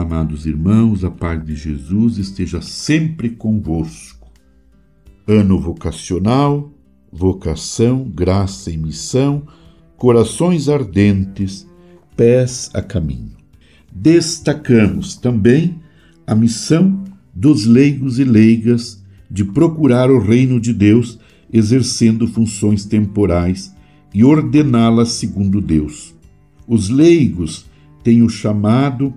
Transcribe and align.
Amados 0.00 0.46
irmãos, 0.46 1.04
a 1.04 1.10
paz 1.10 1.44
de 1.44 1.54
Jesus 1.54 2.16
esteja 2.16 2.62
sempre 2.62 3.28
convosco. 3.28 4.32
Ano 5.28 5.60
vocacional, 5.60 6.72
vocação, 7.12 8.08
graça 8.08 8.70
e 8.70 8.78
missão, 8.78 9.46
corações 9.98 10.70
ardentes, 10.70 11.68
pés 12.16 12.70
a 12.72 12.80
caminho. 12.80 13.36
Destacamos 13.92 15.18
também 15.18 15.78
a 16.26 16.34
missão 16.34 17.04
dos 17.34 17.66
leigos 17.66 18.18
e 18.18 18.24
leigas 18.24 19.04
de 19.30 19.44
procurar 19.44 20.10
o 20.10 20.18
reino 20.18 20.58
de 20.58 20.72
Deus 20.72 21.18
exercendo 21.52 22.26
funções 22.26 22.86
temporais 22.86 23.76
e 24.14 24.24
ordená-las 24.24 25.10
segundo 25.10 25.60
Deus. 25.60 26.14
Os 26.66 26.88
leigos 26.88 27.66
têm 28.02 28.22
o 28.22 28.30
chamado 28.30 29.12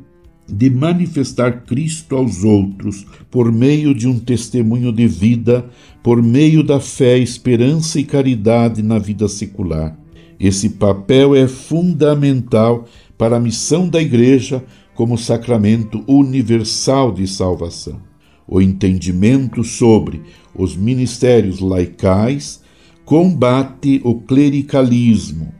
de 0.48 0.70
manifestar 0.70 1.64
Cristo 1.64 2.16
aos 2.16 2.44
outros 2.44 3.06
por 3.32 3.52
meio 3.52 3.94
de 3.94 4.08
um 4.08 4.20
testemunho 4.20 4.92
de 4.92 5.08
vida, 5.08 5.66
por 6.02 6.22
meio 6.22 6.64
da 6.64 6.80
fé, 6.80 7.18
esperança 7.18 8.00
e 8.00 8.04
caridade 8.04 8.82
na 8.82 9.00
vida 9.00 9.28
secular. 9.28 9.98
Esse 10.40 10.70
papel 10.70 11.36
é 11.36 11.48
fundamental 11.48 12.86
para 13.18 13.38
a 13.38 13.40
missão 13.40 13.88
da 13.88 14.02
Igreja 14.02 14.64
como 14.94 15.18
sacramento 15.18 16.04
universal 16.08 17.12
de 17.12 17.26
salvação. 17.28 18.02
O 18.48 18.62
entendimento 18.62 19.64
sobre 19.64 20.22
os 20.54 20.76
ministérios 20.76 21.60
laicais 21.60 22.62
combate 23.06 24.02
o 24.04 24.16
clericalismo, 24.16 25.54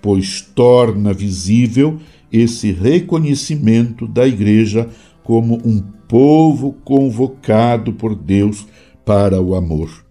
pois 0.00 0.40
torna 0.40 1.12
visível 1.12 1.98
esse 2.32 2.72
reconhecimento 2.72 4.06
da 4.06 4.26
Igreja 4.26 4.88
como 5.22 5.60
um 5.64 5.82
povo 6.08 6.72
convocado 6.84 7.92
por 7.92 8.14
Deus 8.14 8.66
para 9.04 9.40
o 9.40 9.54
amor. 9.54 10.04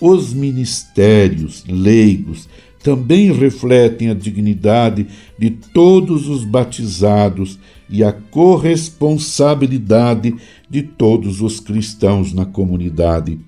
Os 0.00 0.32
ministérios 0.32 1.64
leigos 1.68 2.48
também 2.82 3.32
refletem 3.32 4.10
a 4.10 4.14
dignidade 4.14 5.06
de 5.38 5.50
todos 5.50 6.28
os 6.28 6.44
batizados 6.44 7.60
e 7.88 8.02
a 8.02 8.12
corresponsabilidade 8.12 10.34
de 10.68 10.82
todos 10.82 11.40
os 11.40 11.60
cristãos 11.60 12.32
na 12.32 12.44
comunidade. 12.44 13.38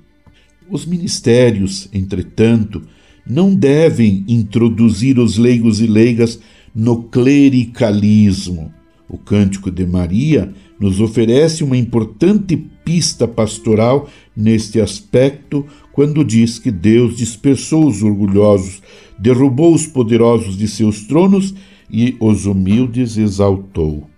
Os 0.71 0.87
ministérios, 0.87 1.89
entretanto, 1.93 2.83
não 3.27 3.55
devem 3.55 4.25
introduzir 4.29 5.19
os 5.19 5.39
leigos 5.39 5.81
e 5.81 5.87
leigas 5.87 6.39
no 6.75 7.05
clericalismo. 7.05 8.73
O 9.09 9.17
Cântico 9.17 9.71
de 9.71 9.87
Maria 9.87 10.53
nos 10.79 11.01
oferece 11.01 11.63
uma 11.63 11.77
importante 11.77 12.57
pista 12.85 13.27
pastoral 13.27 14.09
neste 14.37 14.81
aspecto 14.81 15.65
quando 15.93 16.25
diz 16.25 16.59
que 16.59 16.71
Deus 16.71 17.17
dispersou 17.17 17.87
os 17.87 18.03
orgulhosos, 18.03 18.83
derrubou 19.19 19.75
os 19.75 19.87
poderosos 19.87 20.57
de 20.57 20.67
seus 20.67 21.03
tronos 21.03 21.55
e 21.91 22.17
os 22.19 22.47
humildes 22.47 23.17
exaltou, 23.17 24.09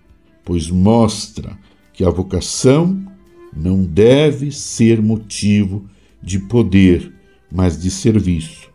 pois 0.43 0.69
mostra 0.69 1.57
que 1.93 2.03
a 2.03 2.09
vocação 2.09 2.99
não 3.55 3.83
deve 3.83 4.51
ser 4.51 5.01
motivo 5.01 5.85
de 6.21 6.39
poder, 6.39 7.13
mas 7.51 7.79
de 7.79 7.91
serviço. 7.91 8.67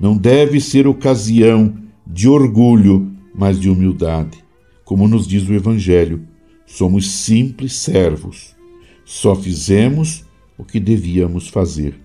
Não 0.00 0.16
deve 0.16 0.62
ser 0.62 0.86
ocasião 0.86 1.74
de 2.06 2.26
orgulho, 2.26 3.12
mas 3.34 3.60
de 3.60 3.68
humildade. 3.68 4.42
Como 4.82 5.06
nos 5.06 5.26
diz 5.28 5.46
o 5.46 5.52
Evangelho, 5.52 6.22
somos 6.64 7.10
simples 7.10 7.74
servos. 7.74 8.56
Só 9.04 9.34
fizemos 9.34 10.24
o 10.56 10.64
que 10.64 10.80
devíamos 10.80 11.48
fazer. 11.48 12.00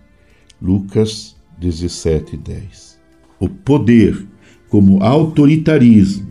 Lucas 0.62 1.38
17, 1.58 2.36
10. 2.36 3.00
O 3.40 3.48
poder 3.48 4.28
como 4.68 5.02
autoritarismo, 5.02 6.28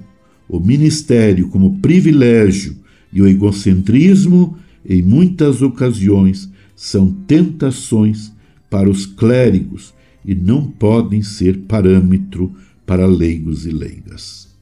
o 0.47 0.60
ministério 0.60 1.49
como 1.49 1.78
privilégio 1.78 2.77
e 3.10 3.22
o 3.22 3.27
egocentrismo, 3.27 4.59
em 4.84 5.00
muitas 5.00 5.62
ocasiões, 5.62 6.50
são 6.77 7.10
tentações 7.10 8.33
para 8.69 8.91
os 8.91 9.06
clérigos 9.06 9.94
e 10.25 10.35
não 10.35 10.71
podem 10.71 11.23
ser 11.23 11.61
parâmetro 11.62 12.55
para 12.87 13.07
leigos 13.07 13.67
e 13.67 13.71
leigas. 13.71 14.55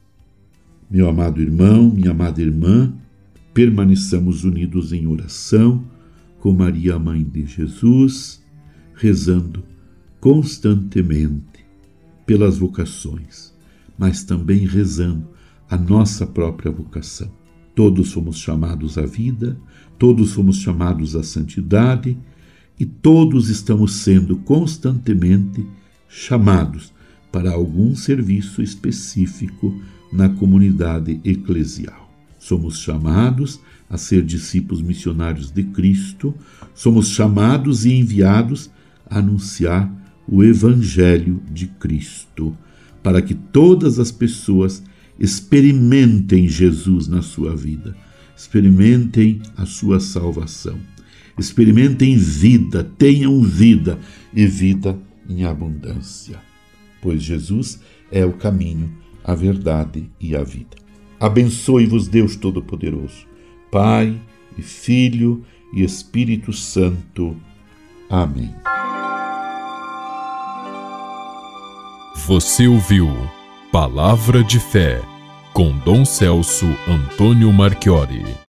Meu 0.90 1.08
amado 1.08 1.40
irmão, 1.40 1.90
minha 1.90 2.10
amada 2.10 2.40
irmã, 2.40 2.92
permaneçamos 3.54 4.44
unidos 4.44 4.92
em 4.92 5.06
oração 5.06 5.84
com 6.40 6.52
Maria, 6.52 6.98
Mãe 6.98 7.22
de 7.22 7.46
Jesus 7.46 8.42
rezando 8.94 9.64
constantemente 10.20 11.66
pelas 12.24 12.58
vocações, 12.58 13.52
mas 13.98 14.22
também 14.22 14.64
rezando 14.64 15.26
a 15.68 15.76
nossa 15.76 16.24
própria 16.24 16.70
vocação. 16.70 17.28
Todos 17.74 18.12
fomos 18.12 18.38
chamados 18.38 18.96
à 18.96 19.04
vida, 19.04 19.58
todos 19.98 20.34
fomos 20.34 20.58
chamados 20.58 21.16
à 21.16 21.22
santidade 21.24 22.16
e 22.82 22.84
todos 22.84 23.48
estamos 23.48 23.92
sendo 23.92 24.38
constantemente 24.38 25.64
chamados 26.08 26.92
para 27.30 27.52
algum 27.52 27.94
serviço 27.94 28.60
específico 28.60 29.80
na 30.12 30.28
comunidade 30.28 31.20
eclesial. 31.24 32.12
Somos 32.40 32.80
chamados 32.80 33.60
a 33.88 33.96
ser 33.96 34.24
discípulos 34.24 34.82
missionários 34.82 35.52
de 35.52 35.62
Cristo, 35.62 36.34
somos 36.74 37.10
chamados 37.10 37.84
e 37.84 37.92
enviados 37.92 38.68
anunciar 39.08 39.88
o 40.26 40.42
Evangelho 40.42 41.40
de 41.52 41.68
Cristo, 41.68 42.52
para 43.00 43.22
que 43.22 43.36
todas 43.36 44.00
as 44.00 44.10
pessoas 44.10 44.82
experimentem 45.20 46.48
Jesus 46.48 47.06
na 47.06 47.22
sua 47.22 47.54
vida, 47.54 47.94
experimentem 48.36 49.40
a 49.56 49.66
sua 49.66 50.00
salvação, 50.00 50.80
experimentem 51.38 52.16
vida, 52.16 52.84
tenham 52.98 53.42
vida 53.42 53.98
e 54.34 54.46
vida 54.46 54.98
em 55.28 55.44
abundância, 55.44 56.38
pois 57.00 57.22
Jesus 57.22 57.80
é 58.10 58.24
o 58.24 58.32
caminho, 58.32 58.90
a 59.24 59.34
verdade 59.34 60.10
e 60.20 60.36
a 60.36 60.42
vida. 60.42 60.76
Abençoe-vos, 61.18 62.08
Deus 62.08 62.36
Todo-Poderoso, 62.36 63.26
Pai 63.70 64.20
e 64.58 64.62
Filho 64.62 65.44
e 65.72 65.82
Espírito 65.82 66.52
Santo. 66.52 67.36
Amém. 68.10 68.52
Você 72.26 72.66
ouviu 72.66 73.08
Palavra 73.72 74.44
de 74.44 74.60
Fé 74.60 75.00
com 75.52 75.76
Dom 75.78 76.04
Celso 76.04 76.66
Antônio 76.86 77.52
Marchiori. 77.52 78.42